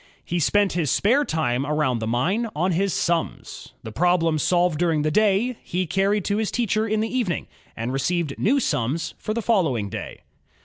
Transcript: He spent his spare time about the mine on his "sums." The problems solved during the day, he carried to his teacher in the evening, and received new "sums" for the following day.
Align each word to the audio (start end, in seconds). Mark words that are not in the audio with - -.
He 0.25 0.39
spent 0.39 0.73
his 0.73 0.89
spare 0.89 1.23
time 1.23 1.63
about 1.63 1.99
the 1.99 2.07
mine 2.07 2.47
on 2.55 2.71
his 2.71 2.91
"sums." 2.91 3.73
The 3.83 3.91
problems 3.91 4.41
solved 4.41 4.79
during 4.79 5.03
the 5.03 5.11
day, 5.11 5.57
he 5.61 5.85
carried 5.85 6.25
to 6.25 6.37
his 6.37 6.49
teacher 6.49 6.87
in 6.87 7.01
the 7.01 7.15
evening, 7.15 7.45
and 7.77 7.93
received 7.93 8.39
new 8.39 8.59
"sums" 8.59 9.13
for 9.19 9.35
the 9.35 9.43
following 9.43 9.89
day. 9.89 10.21